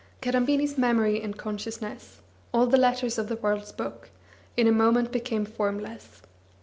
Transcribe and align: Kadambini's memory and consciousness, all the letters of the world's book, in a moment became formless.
Kadambini's 0.19 0.79
memory 0.79 1.21
and 1.21 1.37
consciousness, 1.37 2.21
all 2.55 2.65
the 2.65 2.75
letters 2.75 3.19
of 3.19 3.29
the 3.29 3.35
world's 3.35 3.71
book, 3.71 4.09
in 4.57 4.65
a 4.65 4.71
moment 4.71 5.11
became 5.11 5.45
formless. 5.45 6.23